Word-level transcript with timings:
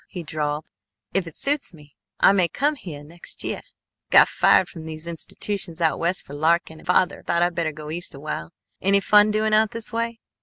he 0.07 0.23
drawled. 0.23 0.65
"If 1.13 1.27
it 1.27 1.35
suits 1.35 1.75
me, 1.75 1.95
I 2.19 2.31
may 2.31 2.47
come 2.47 2.73
heah 2.73 3.03
next 3.03 3.43
yeah. 3.43 3.61
Got 4.09 4.29
fired 4.29 4.67
from 4.67 4.81
three 4.85 4.99
institutions 5.05 5.79
out 5.79 5.99
West 5.99 6.25
for 6.25 6.33
larking, 6.33 6.79
and 6.79 6.87
father 6.87 7.21
thought 7.21 7.43
I 7.43 7.51
better 7.51 7.71
go 7.71 7.91
East 7.91 8.15
awhile. 8.15 8.51
Any 8.81 8.99
fun 8.99 9.29
doing 9.29 9.53
out 9.53 9.69
this 9.69 9.93
way?" 9.93 10.19